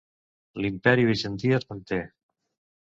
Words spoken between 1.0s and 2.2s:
Bizantí es manté.